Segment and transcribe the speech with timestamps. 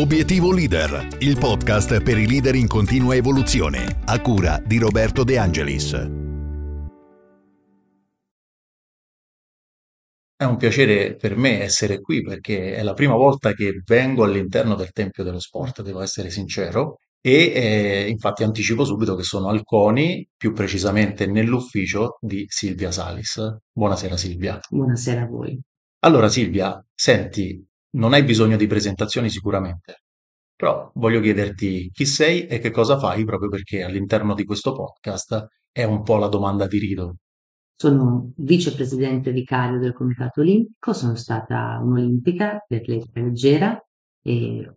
[0.00, 5.36] Obiettivo Leader, il podcast per i leader in continua evoluzione, a cura di Roberto De
[5.36, 5.92] Angelis.
[10.34, 14.74] È un piacere per me essere qui perché è la prima volta che vengo all'interno
[14.74, 19.62] del Tempio dello Sport, devo essere sincero, e eh, infatti anticipo subito che sono al
[19.62, 23.38] CONI, più precisamente nell'ufficio di Silvia Salis.
[23.70, 24.58] Buonasera Silvia.
[24.66, 25.60] Buonasera a voi.
[26.02, 30.02] Allora Silvia, senti, non hai bisogno di presentazioni sicuramente,
[30.54, 35.46] però voglio chiederti chi sei e che cosa fai proprio perché all'interno di questo podcast
[35.72, 37.16] è un po' la domanda di rito.
[37.74, 43.82] Sono vicepresidente vicario del Comitato Olimpico, sono stata un'olimpica per atletica leggera
[44.22, 44.68] e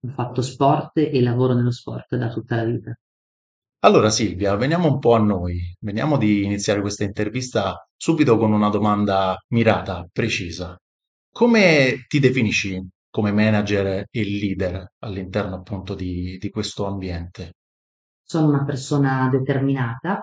[0.00, 2.92] ho fatto sport e lavoro nello sport da tutta la vita.
[3.80, 8.68] Allora Silvia, veniamo un po' a noi, veniamo di iniziare questa intervista subito con una
[8.68, 10.76] domanda mirata, precisa.
[11.32, 17.54] Come ti definisci come manager e leader all'interno appunto di, di questo ambiente?
[18.22, 20.20] Sono una persona determinata,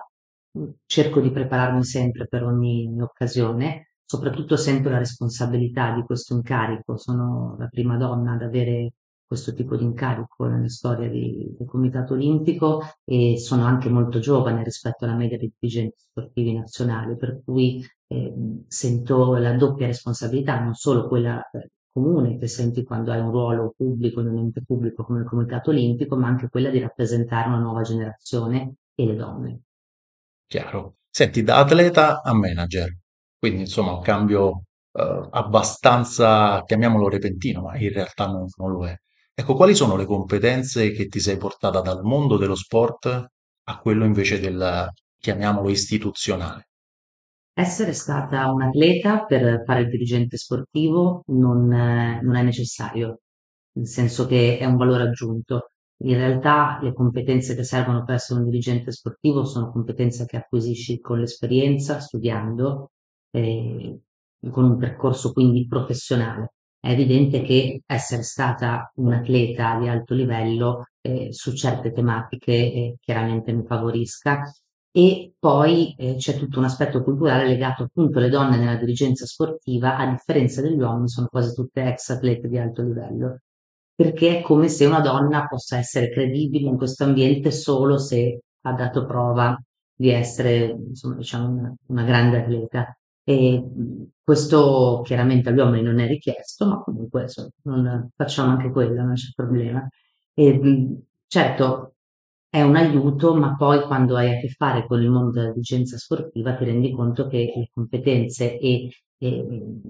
[0.86, 7.56] cerco di prepararmi sempre per ogni occasione, soprattutto sento la responsabilità di questo incarico, sono
[7.58, 8.92] la prima donna ad avere
[9.26, 14.62] questo tipo di incarico nella storia di, del Comitato Olimpico e sono anche molto giovane
[14.62, 18.34] rispetto alla media dei dirigenti sportivi nazionali, per cui eh,
[18.68, 23.74] sento la doppia responsabilità, non solo quella eh, comune che senti quando hai un ruolo
[23.76, 27.58] pubblico in un ente pubblico come il Comitato Olimpico, ma anche quella di rappresentare una
[27.58, 29.60] nuova generazione e le donne.
[30.46, 30.96] Chiaro.
[31.10, 32.94] Senti, da atleta a manager,
[33.38, 38.94] quindi insomma un cambio eh, abbastanza, chiamiamolo repentino, ma in realtà non, non lo è.
[39.34, 43.06] Ecco, quali sono le competenze che ti sei portata dal mondo dello sport
[43.64, 46.68] a quello invece del, chiamiamolo, istituzionale?
[47.58, 53.20] Essere stata un atleta per fare il dirigente sportivo non, non è necessario,
[53.72, 55.70] nel senso che è un valore aggiunto.
[56.04, 61.00] In realtà le competenze che servono per essere un dirigente sportivo sono competenze che acquisisci
[61.00, 62.90] con l'esperienza, studiando,
[63.30, 64.00] eh,
[64.50, 70.84] con un percorso quindi professionale è evidente che essere stata un atleta di alto livello
[71.00, 74.42] eh, su certe tematiche eh, chiaramente mi favorisca
[74.96, 79.98] e poi eh, c'è tutto un aspetto culturale legato appunto alle donne nella dirigenza sportiva,
[79.98, 83.40] a differenza degli uomini sono quasi tutte ex atlete di alto livello,
[83.94, 88.72] perché è come se una donna possa essere credibile in questo ambiente solo se ha
[88.72, 89.60] dato prova
[89.94, 92.96] di essere insomma, diciamo, una, una grande atleta.
[93.22, 93.62] E
[94.22, 99.12] questo chiaramente agli uomini non è richiesto, ma comunque insomma, non, facciamo anche quello, non
[99.14, 99.86] c'è problema.
[100.32, 100.96] E,
[101.26, 101.95] certo,
[102.48, 105.96] è un aiuto, ma poi quando hai a che fare con il mondo della dirigenza
[105.98, 109.46] sportiva ti rendi conto che le competenze e, e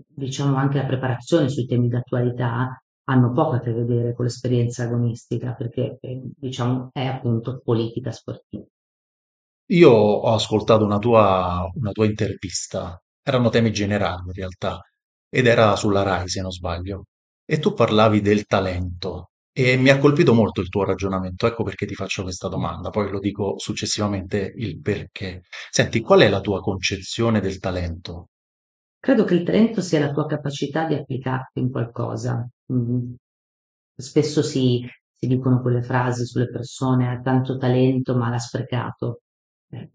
[0.06, 5.54] diciamo anche la preparazione sui temi d'attualità hanno poco a che vedere con l'esperienza agonistica,
[5.54, 8.64] perché diciamo è appunto politica sportiva.
[9.70, 14.80] Io ho ascoltato una tua, una tua intervista erano temi generali in realtà,
[15.28, 17.06] ed era sulla Rai, se non sbaglio.
[17.44, 21.86] E tu parlavi del talento e mi ha colpito molto il tuo ragionamento, ecco perché
[21.86, 25.44] ti faccio questa domanda, poi lo dico successivamente il perché.
[25.70, 28.28] Senti, qual è la tua concezione del talento?
[29.00, 32.46] Credo che il talento sia la tua capacità di applicarti in qualcosa.
[32.70, 33.14] Mm.
[33.96, 39.22] Spesso si, si dicono quelle frasi sulle persone, ha tanto talento ma l'ha sprecato.
[39.70, 39.88] Eh,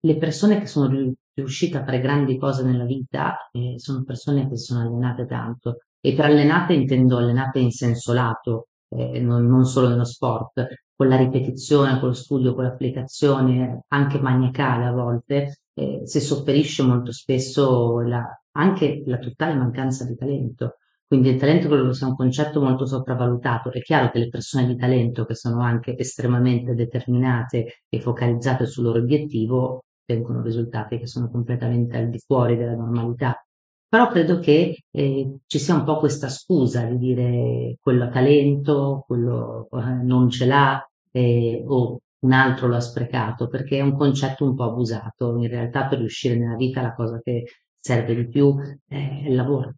[0.00, 4.56] le persone che sono riuscite a fare grandi cose nella vita eh, sono persone che
[4.56, 9.64] si sono allenate tanto e per allenate intendo allenate in senso lato, eh, non, non,
[9.64, 15.60] solo nello sport, con la ripetizione, con lo studio, con l'applicazione, anche maniacale a volte,
[15.74, 20.76] eh, si sopperisce molto spesso la, anche la totale mancanza di talento.
[21.06, 23.70] Quindi il talento credo sia un concetto molto sopravvalutato.
[23.70, 28.84] È chiaro che le persone di talento, che sono anche estremamente determinate e focalizzate sul
[28.84, 33.45] loro obiettivo, ottengono risultati che sono completamente al di fuori della normalità.
[33.88, 39.04] Però credo che eh, ci sia un po' questa scusa di dire quello ha talento,
[39.06, 43.96] quello eh, non ce l'ha eh, o un altro lo ha sprecato, perché è un
[43.96, 45.36] concetto un po' abusato.
[45.36, 47.44] In realtà per riuscire nella vita la cosa che
[47.78, 48.56] serve di più
[48.86, 49.74] è il lavoro.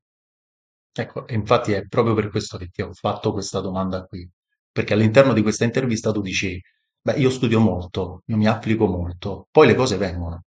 [0.92, 4.28] Ecco, infatti è proprio per questo che ti ho fatto questa domanda qui,
[4.72, 6.60] perché all'interno di questa intervista tu dici
[7.00, 10.42] Beh, io studio molto, io mi applico molto, poi le cose vengono.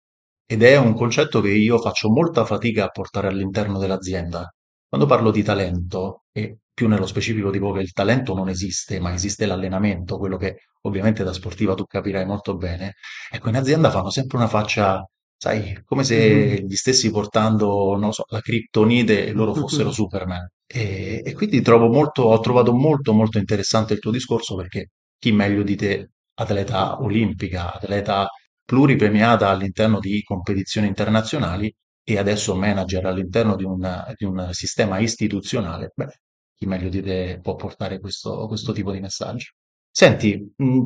[0.46, 4.52] Ed è un concetto che io faccio molta fatica a portare all'interno dell'azienda.
[4.88, 9.12] Quando parlo di talento, e più nello specifico dico che il talento non esiste, ma
[9.14, 12.94] esiste l'allenamento, quello che ovviamente da sportiva tu capirai molto bene,
[13.30, 15.02] ecco, in azienda fanno sempre una faccia
[15.36, 16.66] sai, come se Mhm.
[16.68, 20.46] gli stessi portando, non lo so, la criptonite e loro fossero Superman.
[20.66, 25.32] E, e quindi trovo molto, ho trovato molto, molto interessante il tuo discorso perché chi
[25.32, 28.28] meglio di te, atleta olimpica, atleta
[28.64, 31.72] pluripremiata all'interno di competizioni internazionali
[32.04, 36.08] e adesso manager all'interno di un, di un sistema istituzionale, beh,
[36.56, 39.52] chi meglio di te può portare questo, questo tipo di messaggio.
[39.90, 40.82] Senti, mh,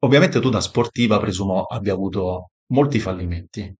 [0.00, 3.74] ovviamente tu da sportiva presumo abbia avuto molti fallimenti.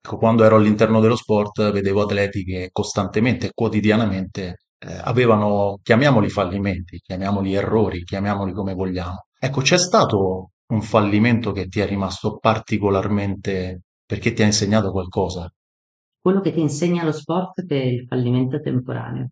[0.00, 6.28] Ecco, quando ero all'interno dello sport vedevo atleti che costantemente e quotidianamente eh, avevano, chiamiamoli
[6.30, 9.26] fallimenti, chiamiamoli errori, chiamiamoli come vogliamo.
[9.38, 15.50] Ecco, c'è stato un fallimento che ti è rimasto particolarmente perché ti ha insegnato qualcosa?
[16.20, 19.28] Quello che ti insegna lo sport è il fallimento temporaneo.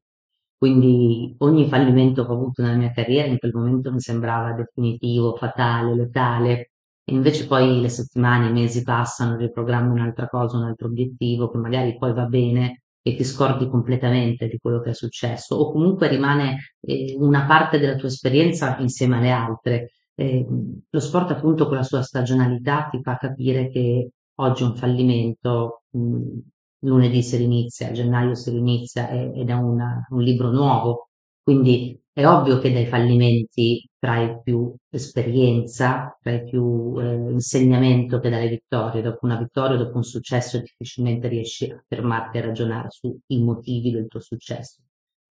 [0.58, 5.36] Quindi ogni fallimento che ho avuto nella mia carriera in quel momento mi sembrava definitivo,
[5.36, 6.70] fatale, letale.
[7.04, 11.58] E invece poi le settimane, i mesi passano, riprogrammi un'altra cosa, un altro obiettivo che
[11.58, 16.08] magari poi va bene e ti scordi completamente di quello che è successo o comunque
[16.08, 19.92] rimane eh, una parte della tua esperienza insieme alle altre.
[20.18, 20.46] Eh,
[20.90, 26.38] lo sport appunto con la sua stagionalità ti fa capire che oggi un fallimento, mh,
[26.80, 31.08] lunedì si rinizia, gennaio si rinizia ed è una- un libro nuovo,
[31.42, 38.48] quindi è ovvio che dai fallimenti trai più esperienza, trai più eh, insegnamento che dalle
[38.48, 39.02] vittorie.
[39.02, 44.06] Dopo una vittoria, dopo un successo, difficilmente riesci a fermarti a ragionare sui motivi del
[44.08, 44.80] tuo successo,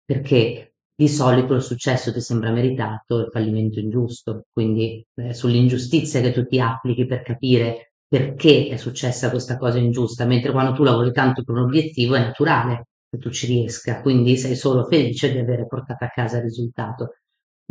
[0.03, 6.31] perché di solito il successo ti sembra meritato, il fallimento ingiusto, quindi eh, sull'ingiustizia che
[6.31, 11.11] tu ti applichi per capire perché è successa questa cosa ingiusta, mentre quando tu lavori
[11.11, 15.39] tanto per un obiettivo è naturale che tu ci riesca, quindi sei solo felice di
[15.39, 17.15] avere portato a casa il risultato.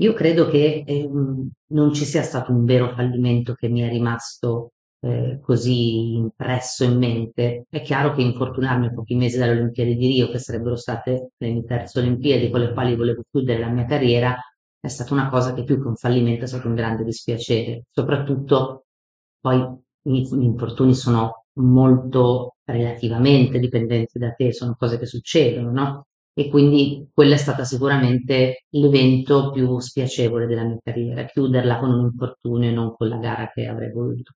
[0.01, 4.73] Io credo che ehm, non ci sia stato un vero fallimento che mi è rimasto
[5.05, 7.67] eh, così impresso in mente.
[7.69, 11.51] È chiaro che infortunarmi a pochi mesi dalle Olimpiadi di Rio, che sarebbero state le
[11.51, 14.37] mie terze Olimpiadi con le quali volevo chiudere la mia carriera,
[14.81, 17.85] è stata una cosa che più che un fallimento è stato un grande dispiacere.
[17.91, 18.87] Soprattutto
[19.41, 19.61] poi
[20.03, 26.07] gli infortuni sono molto relativamente dipendenti da te, sono cose che succedono, no?
[26.33, 32.05] E quindi quello è stato sicuramente l'evento più spiacevole della mia carriera, chiuderla con un
[32.07, 34.33] infortunio e non con la gara che avrei voluto.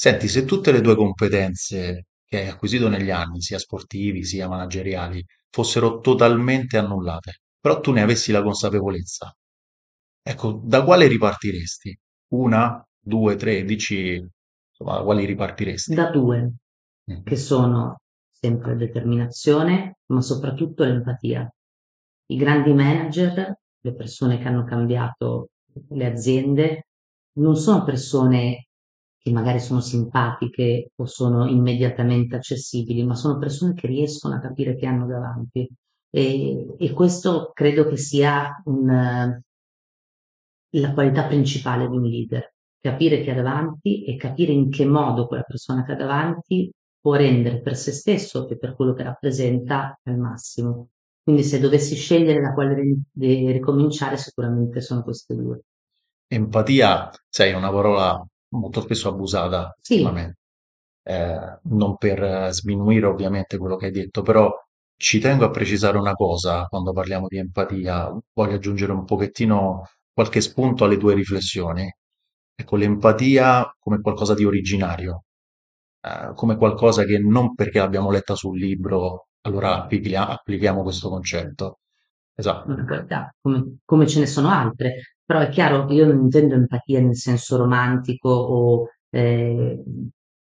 [0.00, 5.24] Senti, se tutte le tue competenze che hai acquisito negli anni, sia sportivi sia manageriali,
[5.50, 9.34] fossero totalmente annullate, però tu ne avessi la consapevolezza,
[10.22, 11.98] ecco, da quale ripartiresti?
[12.34, 14.14] Una, due, tre, dici,
[14.70, 15.94] insomma, da quali ripartiresti?
[15.94, 16.52] Da due,
[17.04, 17.34] che Mhm.
[17.34, 21.50] sono sempre determinazione, ma soprattutto l'empatia.
[22.30, 25.48] I grandi manager, le persone che hanno cambiato
[25.90, 26.86] le aziende,
[27.38, 28.67] non sono persone
[29.18, 34.76] che magari sono simpatiche o sono immediatamente accessibili, ma sono persone che riescono a capire
[34.76, 35.68] che hanno davanti.
[36.10, 39.40] E, e questo credo che sia un,
[40.70, 45.26] la qualità principale di un leader, capire chi ha davanti e capire in che modo
[45.26, 46.70] quella persona che ha davanti
[47.00, 50.88] può rendere per se stesso e per quello che rappresenta al massimo.
[51.22, 52.74] Quindi se dovessi scegliere da quale
[53.14, 55.60] ricominciare, sicuramente sono queste due.
[56.26, 60.02] Empatia, sai, è una parola molto spesso abusata Sì.
[61.02, 64.52] Eh, non per eh, sminuire ovviamente quello che hai detto, però
[64.96, 70.40] ci tengo a precisare una cosa quando parliamo di empatia, voglio aggiungere un pochettino qualche
[70.42, 71.90] spunto alle tue riflessioni.
[72.54, 75.24] Ecco, l'empatia come qualcosa di originario,
[76.02, 81.78] eh, come qualcosa che non perché l'abbiamo letta sul libro, allora applichia- applichiamo questo concetto.
[82.38, 82.70] Esatto.
[82.70, 87.00] una qualità, come, come ce ne sono altre, però è chiaro, io non intendo empatia
[87.00, 89.82] nel senso romantico o, eh,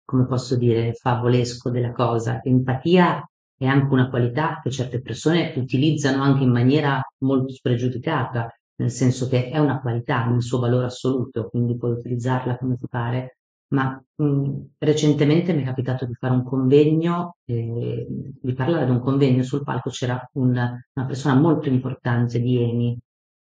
[0.05, 2.41] come posso dire, favolesco della cosa.
[2.43, 3.27] Empatia
[3.57, 9.27] è anche una qualità che certe persone utilizzano anche in maniera molto spregiudicata, nel senso
[9.27, 13.38] che è una qualità nel suo valore assoluto, quindi puoi utilizzarla come ti pare.
[13.71, 18.05] Ma mh, recentemente mi è capitato di fare un convegno, eh,
[18.41, 20.49] di parlare ad un convegno sul palco c'era un-
[20.93, 22.97] una persona molto importante di Eni,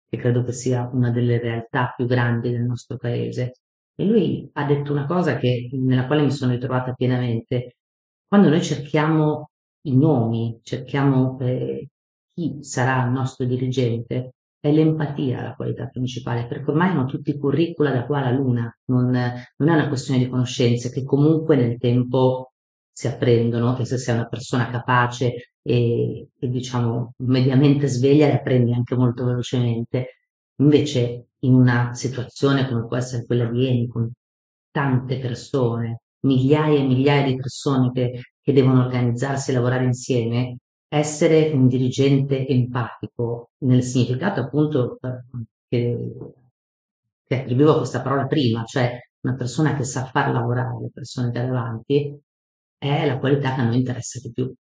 [0.10, 3.54] che credo che sia una delle realtà più grandi del nostro paese.
[3.96, 7.78] E lui ha detto una cosa che- nella quale mi sono ritrovata pienamente.
[8.28, 9.52] Quando noi cerchiamo
[9.84, 11.88] i nomi, cerchiamo eh,
[12.34, 17.92] chi sarà il nostro dirigente, è l'empatia la qualità principale, perché ormai hanno tutti curricula
[17.92, 22.54] da qua alla luna, non, non è una questione di conoscenze che comunque nel tempo
[22.92, 28.74] si apprendono e se sei una persona capace e, e, diciamo mediamente sveglia le apprendi
[28.74, 30.20] anche molto velocemente.
[30.58, 34.12] Invece in una situazione come può essere quella di Eni, con
[34.70, 40.58] tante persone migliaia e migliaia di persone che, che devono organizzarsi e lavorare insieme,
[40.94, 45.00] essere un dirigente empatico nel significato appunto
[45.70, 46.14] che,
[47.24, 51.30] che attribuivo a questa parola prima, cioè una persona che sa far lavorare le persone
[51.30, 52.20] ha davanti,
[52.78, 54.54] è la qualità che a noi interessa di più.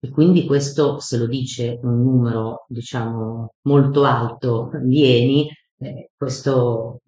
[0.00, 7.00] E quindi questo, se lo dice un numero, diciamo, molto alto di Eni, eh, questo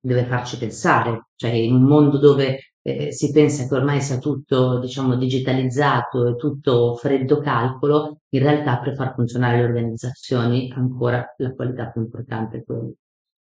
[0.00, 4.78] deve farci pensare, cioè in un mondo dove eh, si pensa che ormai sia tutto,
[4.78, 11.54] diciamo, digitalizzato e tutto freddo calcolo, in realtà per far funzionare le organizzazioni ancora la
[11.54, 12.90] qualità più importante è quella.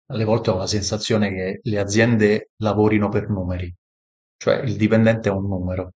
[0.09, 3.73] Alle volte ho la sensazione che le aziende lavorino per numeri,
[4.37, 5.93] cioè il dipendente è un numero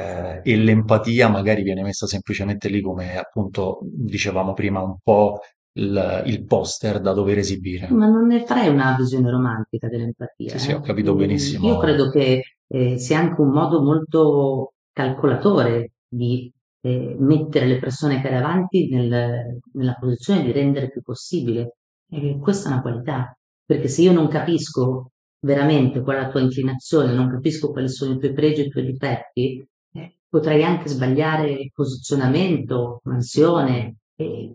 [0.00, 5.40] eh, e l'empatia magari viene messa semplicemente lì come appunto dicevamo prima un po'
[5.72, 7.88] il, il poster da dover esibire.
[7.90, 10.50] Ma non ne farei una visione romantica dell'empatia.
[10.50, 10.82] Sì, sì, ho eh.
[10.82, 11.66] capito benissimo.
[11.68, 18.20] Io credo che eh, sia anche un modo molto calcolatore di eh, mettere le persone
[18.20, 21.76] che hai davanti nel- nella posizione di rendere più possibile.
[22.10, 25.10] E questa è una qualità, perché se io non capisco
[25.40, 28.68] veramente qual è la tua inclinazione, non capisco quali sono i tuoi pregi e i
[28.70, 33.96] tuoi difetti, eh, potrei anche sbagliare posizionamento, mansione,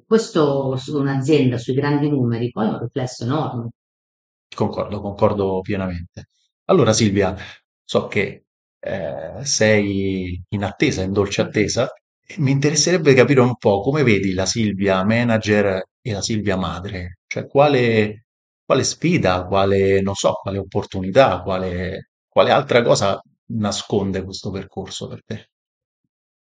[0.06, 3.70] questo su un'azienda, sui grandi numeri, poi è un riflesso enorme.
[4.56, 6.28] Concordo, concordo pienamente.
[6.66, 7.36] Allora Silvia,
[7.84, 8.46] so che
[8.80, 11.90] eh, sei in attesa, in dolce attesa,
[12.38, 17.48] mi interesserebbe capire un po' come vedi la Silvia manager e la Silvia madre, cioè
[17.48, 18.26] quale,
[18.66, 25.24] quale sfida, quale, non so, quale opportunità, quale, quale altra cosa nasconde questo percorso per
[25.26, 25.50] te?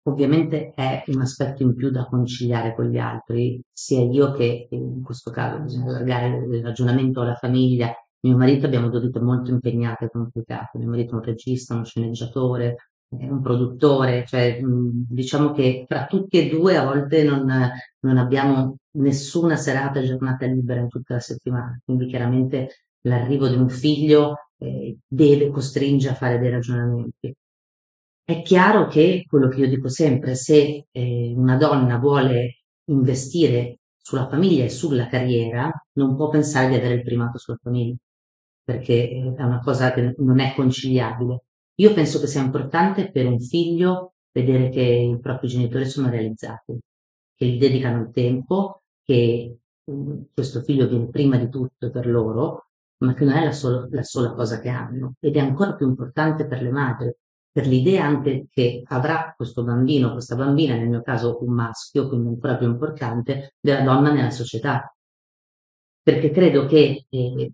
[0.05, 5.01] Ovviamente è un aspetto in più da conciliare con gli altri, sia io che in
[5.01, 7.93] questo caso bisogna allargare il ragionamento alla famiglia.
[8.21, 10.77] Mio marito abbiamo due vite molto impegnate e complicate.
[10.77, 12.75] Mio marito è un regista, uno sceneggiatore,
[13.09, 17.45] un produttore, cioè diciamo che fra tutti e due a volte non,
[17.99, 21.79] non abbiamo nessuna serata e giornata libera in tutta la settimana.
[21.83, 22.69] Quindi chiaramente
[23.01, 27.33] l'arrivo di un figlio eh, deve costringe a fare dei ragionamenti.
[28.25, 34.27] È chiaro che quello che io dico sempre, se eh, una donna vuole investire sulla
[34.29, 37.95] famiglia e sulla carriera, non può pensare di avere il primato sulla famiglia,
[38.63, 41.43] perché eh, è una cosa che non è conciliabile.
[41.75, 46.77] Io penso che sia importante per un figlio vedere che i propri genitori sono realizzati,
[47.35, 49.57] che gli dedicano il tempo, che
[49.91, 52.67] mm, questo figlio viene prima di tutto per loro,
[52.99, 55.15] ma che non è la, solo- la sola cosa che hanno.
[55.19, 57.13] Ed è ancora più importante per le madri,
[57.53, 62.29] per l'idea anche che avrà questo bambino, questa bambina, nel mio caso un maschio, quindi
[62.29, 64.91] ancora più importante, della donna nella società.
[66.01, 67.51] Perché credo che, eh,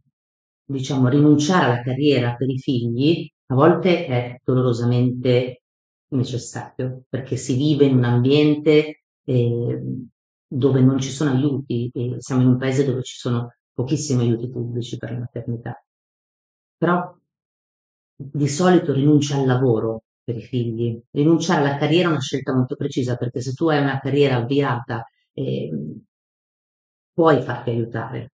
[0.63, 5.63] diciamo, rinunciare alla carriera per i figli a volte è dolorosamente
[6.09, 9.81] necessario, perché si vive in un ambiente eh,
[10.47, 14.49] dove non ci sono aiuti, e siamo in un paese dove ci sono pochissimi aiuti
[14.49, 15.83] pubblici per la maternità.
[16.77, 17.18] Però
[18.21, 21.01] di solito rinuncia al lavoro per i figli.
[21.11, 25.05] Rinunciare alla carriera è una scelta molto precisa perché se tu hai una carriera avviata
[25.33, 25.69] eh,
[27.13, 28.33] puoi farti aiutare.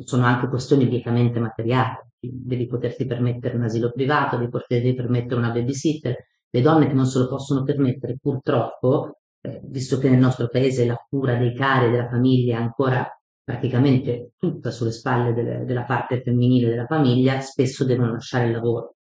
[0.00, 1.98] Sono anche questioni obiettivamente materiali.
[2.18, 6.16] Devi poterti permettere un asilo privato, devi poterti permettere una babysitter.
[6.48, 10.86] Le donne che non se lo possono permettere, purtroppo, eh, visto che nel nostro paese
[10.86, 13.06] la cura dei cari e della famiglia è ancora
[13.44, 18.96] praticamente tutta sulle spalle delle, della parte femminile della famiglia, spesso devono lasciare il lavoro.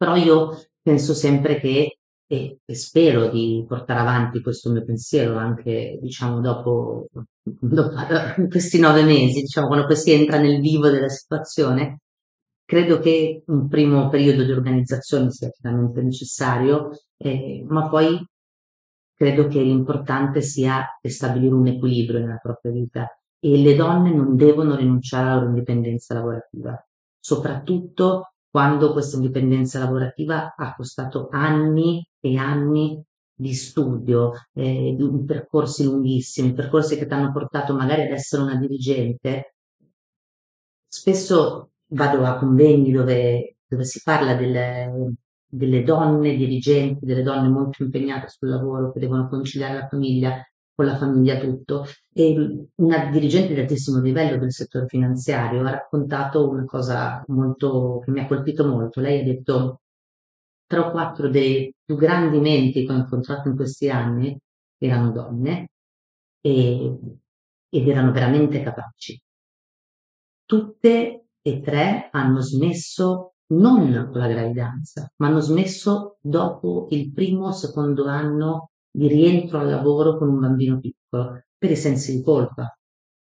[0.00, 5.98] Però io penso sempre che, e, e spero di portare avanti questo mio pensiero anche,
[6.00, 7.08] diciamo, dopo,
[7.44, 7.94] dopo
[8.48, 12.00] questi nove mesi, diciamo, quando poi si entra nel vivo della situazione,
[12.64, 18.26] credo che un primo periodo di organizzazione sia chiaramente necessario, eh, ma poi
[19.14, 23.06] credo che l'importante sia stabilire un equilibrio nella propria vita.
[23.38, 26.82] E le donne non devono rinunciare alla loro indipendenza lavorativa,
[27.18, 33.02] soprattutto quando questa indipendenza lavorativa ha costato anni e anni
[33.34, 39.54] di studio, eh, percorsi lunghissimi, percorsi che ti hanno portato magari ad essere una dirigente.
[40.86, 45.14] Spesso vado a convegni dove, dove si parla delle,
[45.46, 50.42] delle donne dirigenti, delle donne molto impegnate sul lavoro che devono conciliare la famiglia
[50.80, 51.84] con la famiglia tutto.
[52.10, 58.10] E una dirigente di altissimo livello del settore finanziario ha raccontato una cosa molto, che
[58.10, 59.00] mi ha colpito molto.
[59.00, 59.82] Lei ha detto
[60.66, 64.38] tre o quattro dei più grandi menti che ho incontrato in questi anni
[64.78, 65.68] erano donne
[66.40, 66.98] e,
[67.68, 69.20] ed erano veramente capaci.
[70.46, 77.48] Tutte e tre hanno smesso non con la gravidanza, ma hanno smesso dopo il primo
[77.48, 82.22] o secondo anno di rientro al lavoro con un bambino piccolo, per i sensi di
[82.22, 82.76] colpa,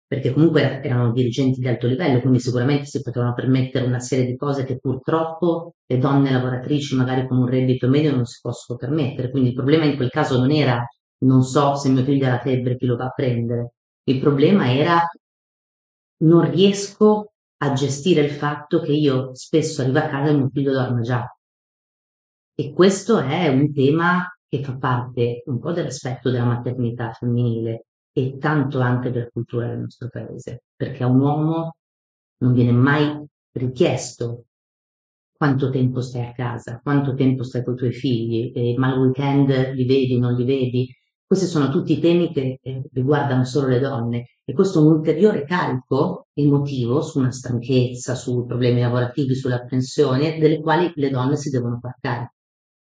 [0.07, 4.35] perché comunque erano dirigenti di alto livello, quindi sicuramente si potevano permettere una serie di
[4.37, 9.31] cose che purtroppo le donne lavoratrici magari con un reddito medio non si possono permettere.
[9.31, 10.85] Quindi il problema in quel caso non era
[11.19, 13.73] non so se mio figlio ha la febbre, chi lo va a prendere.
[14.03, 15.01] Il problema era
[16.17, 20.71] non riesco a gestire il fatto che io spesso arrivo a casa e mio figlio
[20.71, 21.25] dorme già.
[22.57, 28.37] E questo è un tema che fa parte un po' dell'aspetto della maternità femminile e
[28.37, 31.75] tanto anche della cultura del nostro paese, perché a un uomo
[32.37, 34.45] non viene mai richiesto
[35.35, 38.99] quanto tempo stai a casa, quanto tempo stai con i tuoi figli, eh, ma il
[38.99, 40.95] weekend li vedi, non li vedi.
[41.25, 45.43] Questi sono tutti temi che eh, riguardano solo le donne e questo è un ulteriore
[45.43, 51.49] carico emotivo su una stanchezza, su problemi lavorativi, sulla pensione, delle quali le donne si
[51.49, 52.33] devono far carico.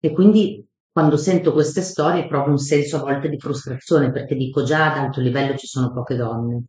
[0.00, 4.62] E quindi quando sento queste storie provo un senso a volte di frustrazione perché dico
[4.62, 6.64] già ad alto livello ci sono poche donne.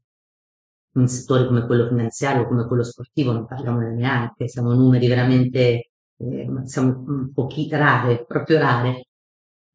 [0.96, 6.48] In settori come quello finanziario, come quello sportivo, non parliamone neanche, siamo numeri veramente, eh,
[6.66, 9.06] siamo pochi, rare, proprio rare.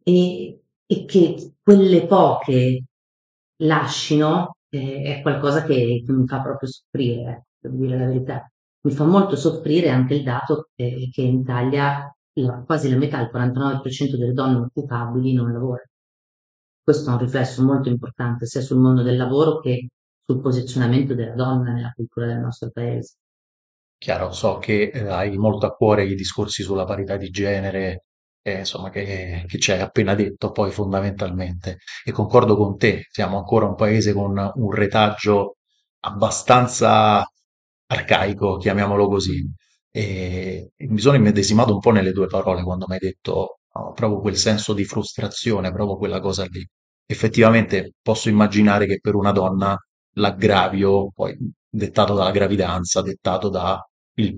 [0.02, 2.84] E, e che quelle poche
[3.62, 8.52] lascino eh, è qualcosa che, che, mi fa proprio soffrire, per dire la verità.
[8.82, 13.20] Mi fa molto soffrire anche il dato eh, che in Italia la, quasi la metà,
[13.20, 15.82] il 49% delle donne occupabili non lavora.
[16.82, 19.88] Questo è un riflesso molto importante sia sul mondo del lavoro che
[20.24, 23.16] sul posizionamento della donna nella cultura del nostro paese.
[23.98, 28.06] Chiaro, so che eh, hai molto a cuore i discorsi sulla parità di genere,
[28.42, 31.78] eh, insomma, che, che ci hai appena detto poi fondamentalmente.
[32.04, 35.56] E concordo con te, siamo ancora un paese con un retaggio
[36.00, 37.24] abbastanza
[37.86, 39.48] arcaico, chiamiamolo così.
[39.94, 44.20] E mi sono immedesimato un po' nelle tue parole quando mi hai detto no, proprio
[44.20, 46.66] quel senso di frustrazione, proprio quella cosa lì.
[47.06, 49.76] Effettivamente posso immaginare che per una donna
[50.14, 51.36] l'aggravio, poi
[51.68, 53.80] dettato dalla gravidanza, dettato dal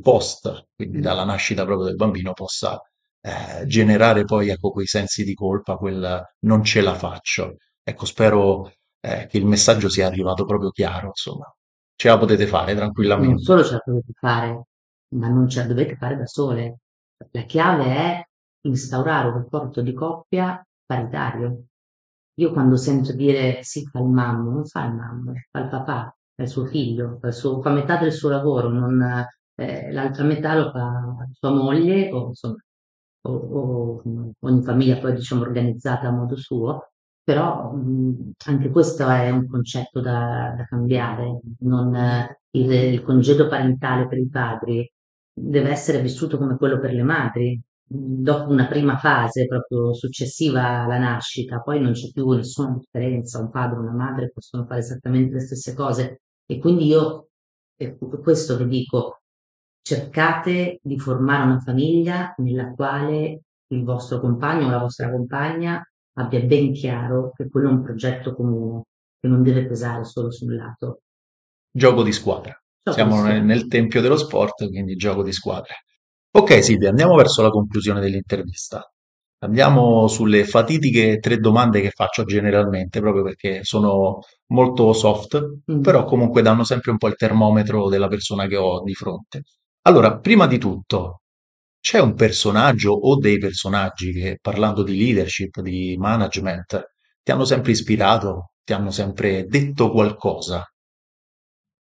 [0.03, 2.81] post, quindi dalla nascita proprio del bambino, possa
[3.21, 7.57] eh, generare poi ecco, quei sensi di colpa, quel non ce la faccio.
[7.83, 11.53] Ecco, spero eh, che il messaggio sia arrivato proprio chiaro, insomma.
[11.97, 13.35] Ce la potete fare tranquillamente.
[13.35, 14.67] Non solo ce la potete fare,
[15.15, 16.79] ma non ce la dovete fare da sole.
[17.31, 18.29] La chiave è
[18.63, 21.65] instaurare un rapporto di coppia paritario.
[22.35, 26.17] Io quando sento dire sì fa il mammo, non fa il mammo, fa il papà,
[26.35, 30.25] fa il suo figlio, fa, il suo, fa metà del suo lavoro, non, eh, l'altra
[30.25, 32.57] metà lo fa sua moglie o, insomma,
[33.23, 34.03] o, o
[34.41, 36.91] ogni famiglia poi diciamo organizzata a modo suo,
[37.23, 41.41] però mh, anche questo è un concetto da, da cambiare.
[41.61, 41.95] Non,
[42.51, 44.93] il, il, congedo parentale per i padri
[45.35, 47.61] deve essere vissuto come quello per le madri.
[47.87, 53.51] Dopo una prima fase proprio successiva alla nascita, poi non c'è più nessuna differenza, un
[53.51, 56.23] padre e una madre possono fare esattamente le stesse cose.
[56.47, 57.29] E quindi io,
[57.77, 59.21] è questo che dico,
[59.83, 65.83] cercate di formare una famiglia nella quale il vostro compagno o la vostra compagna
[66.15, 68.85] abbia ben chiaro che quello è un progetto comune,
[69.21, 71.01] che non deve pesare solo sul lato.
[71.71, 72.59] Gioco di squadra.
[72.93, 75.85] Siamo nel, nel tempio dello sport, quindi gioco di squadre.
[76.33, 78.87] Ok Silvia, andiamo verso la conclusione dell'intervista.
[79.45, 85.81] Andiamo sulle fatitiche tre domande che faccio generalmente, proprio perché sono molto soft, mm.
[85.81, 89.43] però comunque danno sempre un po' il termometro della persona che ho di fronte.
[89.83, 91.21] Allora, prima di tutto,
[91.81, 96.93] c'è un personaggio o dei personaggi che, parlando di leadership, di management,
[97.23, 100.67] ti hanno sempre ispirato, ti hanno sempre detto qualcosa?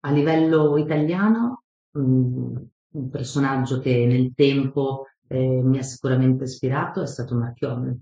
[0.05, 1.63] A livello italiano,
[1.97, 2.55] mm,
[2.95, 7.99] un personaggio che nel tempo eh, mi ha sicuramente ispirato è stato Marchionne.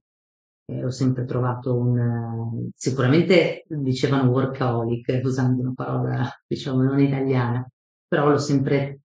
[0.66, 2.70] Eh, ho sempre trovato un...
[2.76, 7.68] sicuramente dicevano workaholic, usando una parola, diciamo, non italiana,
[8.08, 9.02] però l'ho sempre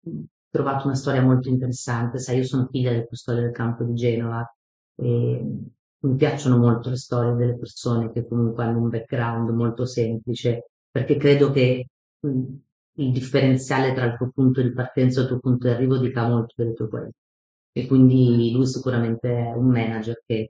[0.50, 2.18] trovato una storia molto interessante.
[2.18, 4.42] Sai, io sono figlia del custode del campo di Genova
[4.94, 5.44] e
[5.98, 11.16] mi piacciono molto le storie delle persone che comunque hanno un background molto semplice, perché
[11.16, 11.88] credo che
[12.96, 16.26] il differenziale tra il tuo punto di partenza e il tuo punto di arrivo dica
[16.28, 17.16] molto delle tue qualità.
[17.72, 20.48] E quindi lui sicuramente è un manager che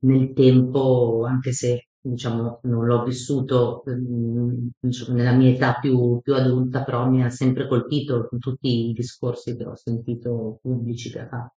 [0.00, 6.82] nel tempo, anche se diciamo non l'ho vissuto diciamo, nella mia età più, più, adulta,
[6.82, 11.28] però mi ha sempre colpito con tutti i discorsi che ho sentito pubblici che ha
[11.28, 11.54] fatto.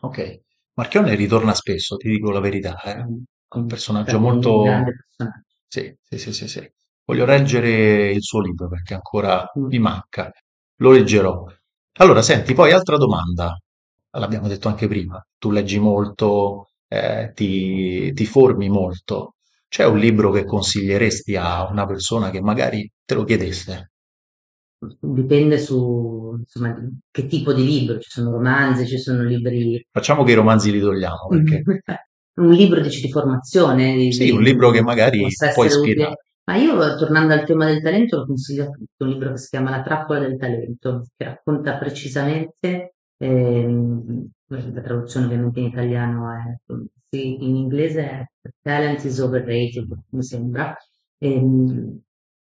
[0.00, 0.40] Ok,
[0.74, 3.06] Marchionne ritorna spesso, ti dico la verità, è eh?
[3.54, 4.58] un personaggio molto...
[4.58, 5.46] Un grande personaggio.
[5.68, 6.72] Sì, sì, sì, sì, sì.
[7.04, 10.30] Voglio leggere il suo libro perché ancora mi manca.
[10.76, 11.44] Lo leggerò.
[11.98, 13.56] Allora, senti, poi altra domanda.
[14.12, 19.34] l'abbiamo detto anche prima, tu leggi molto, eh, ti, ti formi molto.
[19.68, 23.90] C'è un libro che consiglieresti a una persona che magari te lo chiedesse?
[25.00, 26.76] Dipende su insomma,
[27.10, 29.86] che tipo di libro, ci sono romanzi, ci sono libri...
[29.90, 31.62] Facciamo che i romanzi li togliamo, perché...
[32.34, 33.94] un libro dici, di formazione.
[33.94, 36.16] Di, sì, un libro che magari può ispirare.
[36.44, 39.48] Ma io, tornando al tema del talento, lo consiglio a tutti, un libro che si
[39.50, 46.56] chiama La trappola del talento, che racconta precisamente, ehm, la traduzione ovviamente in italiano è,
[47.08, 48.26] sì, in inglese è
[48.60, 50.76] Talent is Overrated, mi sembra,
[51.18, 52.00] ehm,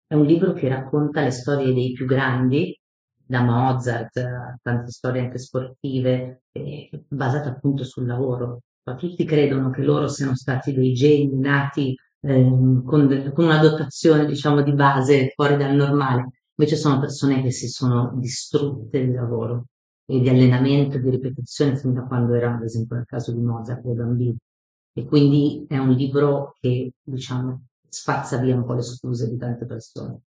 [0.08, 2.78] è un libro che racconta le storie dei più grandi,
[3.26, 8.62] da Mozart a tante storie anche sportive, eh, basate appunto sul lavoro.
[8.84, 12.44] Ma tutti credono che loro siano stati dei geni nati eh,
[12.86, 16.30] con, con, una dotazione, diciamo, di base fuori dal normale.
[16.56, 19.66] Invece sono persone che si sono distrutte di lavoro
[20.06, 23.82] e di allenamento, di ripetizione, fin da quando erano, ad esempio, nel caso di Mozart,
[23.82, 24.38] dei bambini.
[24.94, 29.66] E quindi è un libro che, diciamo, spazza via un po' le scuse di tante
[29.66, 30.20] persone.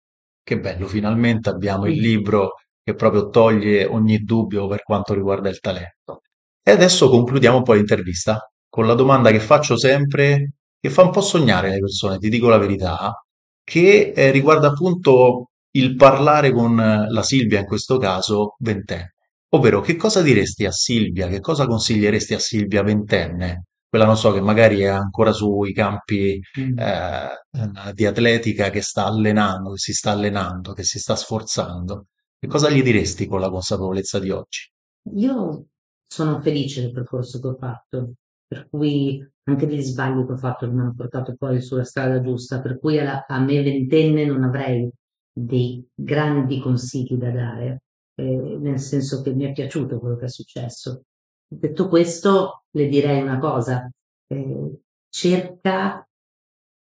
[0.42, 5.60] Che bello, finalmente abbiamo il libro che proprio toglie ogni dubbio per quanto riguarda il
[5.60, 6.22] talento.
[6.62, 11.20] E adesso concludiamo poi l'intervista con la domanda che faccio sempre, che fa un po'
[11.20, 13.14] sognare le persone, ti dico la verità,
[13.62, 19.14] che eh, riguarda appunto il parlare con la Silvia, in questo caso ventenne.
[19.50, 24.32] Ovvero, che cosa diresti a Silvia, che cosa consiglieresti a Silvia ventenne quella non so,
[24.32, 26.78] che magari è ancora sui campi mm.
[26.78, 32.06] eh, di atletica che sta allenando, che si sta allenando, che si sta sforzando,
[32.38, 34.72] che cosa gli diresti con la consapevolezza di oggi?
[35.16, 35.66] Io
[36.06, 38.14] sono felice del percorso che ho fatto,
[38.52, 42.60] per cui anche degli sbagli che ho fatto mi hanno portato poi sulla strada giusta,
[42.60, 44.90] per cui alla, a me ventenne non avrei
[45.32, 47.82] dei grandi consigli da dare,
[48.14, 51.04] eh, nel senso che mi è piaciuto quello che è successo.
[51.48, 53.90] Detto questo, le direi una cosa,
[54.26, 56.06] eh, cerca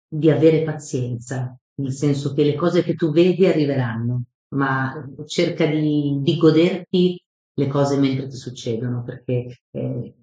[0.07, 4.23] di avere pazienza, nel senso che le cose che tu vedi arriveranno,
[4.55, 7.21] ma cerca di, di goderti
[7.55, 10.13] le cose mentre ti succedono, perché eh,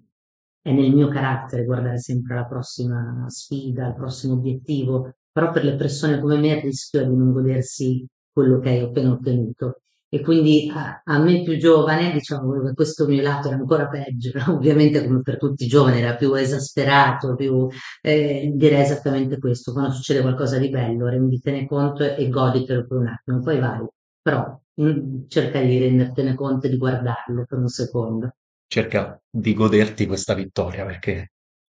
[0.65, 5.75] è nel mio carattere guardare sempre alla prossima sfida, al prossimo obiettivo, però per le
[5.75, 9.81] persone come me il rischio è di non godersi quello che hai appena ottenuto.
[10.09, 14.31] E quindi a, a, me più giovane, diciamo che questo mio lato era ancora peggio,
[14.49, 17.67] ovviamente come per tutti i giovani era più esasperato, più,
[18.01, 23.07] eh, direi esattamente questo, quando succede qualcosa di bello renditene conto e goditelo per un
[23.07, 23.85] attimo, poi vai,
[24.19, 28.33] però mm, cerca di rendertene conto e di guardarlo per un secondo.
[28.67, 31.31] Cerca di goderti questa vittoria perché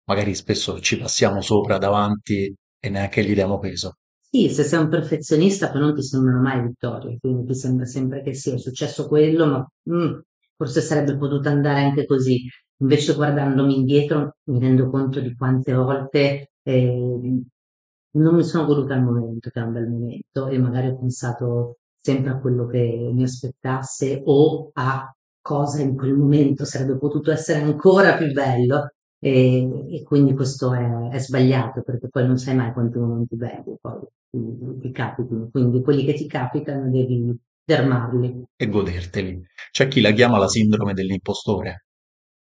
[0.06, 3.98] magari spesso ci passiamo sopra davanti e neanche gli diamo peso.
[4.30, 8.22] Sì, se sei un perfezionista poi non ti sembrano mai vittorie, quindi ti sembra sempre
[8.22, 10.20] che sia successo quello, ma mm,
[10.56, 12.46] forse sarebbe potuto andare anche così.
[12.80, 17.42] Invece guardandomi indietro mi rendo conto di quante volte eh,
[18.12, 21.78] non mi sono voluta al momento, che era un bel momento, e magari ho pensato
[21.96, 25.12] sempre a quello che mi aspettasse o a
[25.48, 31.08] cosa in quel momento sarebbe potuto essere ancora più bello e, e quindi questo è,
[31.08, 35.82] è, sbagliato perché poi non sai mai quanti momenti belli poi ti, ti capitano, quindi
[35.82, 37.34] quelli che ti capitano devi
[37.64, 38.44] fermarli.
[38.58, 39.42] E goderteli.
[39.72, 41.86] C'è chi la chiama la sindrome dell'impostore,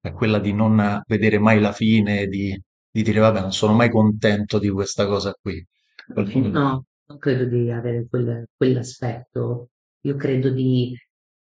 [0.00, 2.59] è quella di non vedere mai la fine, di,
[2.90, 5.62] di dire vabbè non sono mai contento di questa cosa qui.
[6.11, 6.48] Qualcuno...
[6.48, 9.68] No, non credo di avere quel, quell'aspetto,
[10.00, 10.96] io credo di,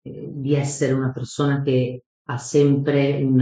[0.03, 3.41] di essere una persona che ha sempre un,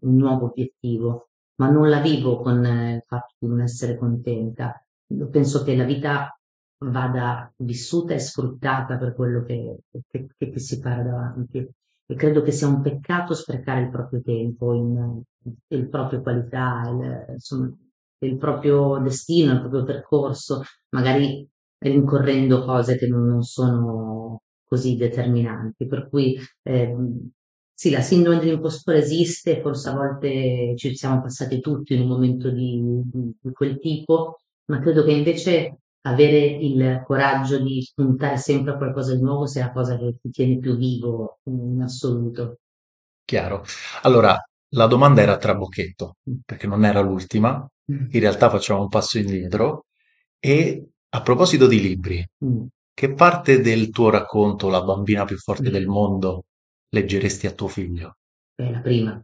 [0.00, 4.80] un nuovo obiettivo, ma non la vivo con il fatto di non essere contenta.
[5.08, 6.36] Io penso che la vita
[6.78, 11.68] vada vissuta e sfruttata per quello che, che, che ti si para davanti.
[12.08, 15.22] E credo che sia un peccato sprecare il proprio tempo, in,
[15.66, 17.72] le proprie qualità, il, insomma,
[18.18, 25.86] il proprio destino, il proprio percorso, magari rincorrendo cose che non, non sono così determinanti.
[25.86, 26.94] Per cui eh,
[27.72, 32.50] sì, la sindrome dell'impostore esiste, forse a volte ci siamo passati tutti in un momento
[32.50, 38.72] di, di, di quel tipo, ma credo che invece avere il coraggio di puntare sempre
[38.72, 42.58] a qualcosa di nuovo sia la cosa che ti tiene più vivo in assoluto.
[43.24, 43.64] Chiaro.
[44.02, 44.38] Allora,
[44.70, 46.34] la domanda era a trabocchetto, mm.
[46.44, 47.68] perché non era l'ultima.
[47.92, 48.06] Mm.
[48.10, 49.86] In realtà facciamo un passo indietro.
[50.38, 52.64] E a proposito di libri, mm.
[52.96, 56.44] Che parte del tuo racconto, La bambina più forte del mondo,
[56.88, 58.16] leggeresti a tuo figlio?
[58.54, 59.22] Beh, la prima.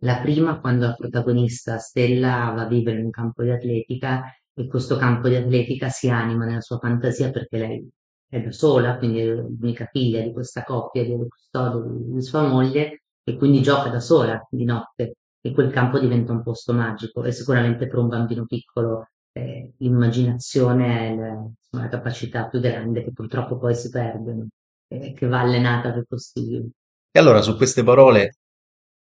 [0.00, 4.66] La prima quando la protagonista Stella va a vivere in un campo di atletica e
[4.66, 7.88] questo campo di atletica si anima nella sua fantasia perché lei
[8.28, 13.04] è da sola, quindi è l'unica figlia di questa coppia di custode di sua moglie
[13.24, 17.32] e quindi gioca da sola di notte e quel campo diventa un posto magico e
[17.32, 23.12] sicuramente per un bambino piccolo eh, l'immaginazione è la, insomma, la, capacità più grande che
[23.12, 24.46] purtroppo poi si perde,
[24.88, 26.68] eh, che va allenata più possibile.
[27.10, 28.36] E allora su queste parole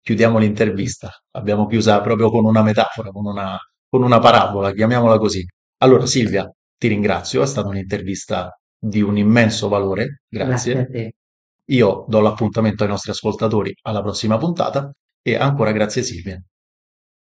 [0.02, 1.12] chiudiamo l'intervista.
[1.32, 3.58] Abbiamo chiusa proprio con una metafora, con una,
[3.90, 5.46] con una parabola, chiamiamola così.
[5.80, 10.74] Allora Silvia, ti ringrazio, è stata un'intervista di un immenso valore, grazie.
[10.74, 11.16] Grazie a te.
[11.70, 14.90] Io do l'appuntamento ai nostri ascoltatori alla prossima puntata
[15.22, 16.42] e ancora grazie Silvia.